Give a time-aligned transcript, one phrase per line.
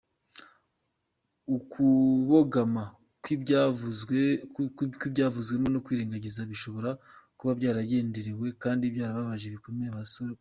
[1.55, 2.83] Ukubogama
[3.21, 6.89] kw’ibyavuzwemo no kwirengagiza bishobora
[7.37, 10.23] kuba byaragenderewe, kandi byababaje bikomeye abarokotse.